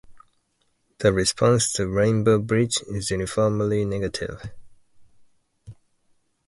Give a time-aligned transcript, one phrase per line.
[0.97, 4.49] The response to "Rainbow Bridge" is uniformly negative.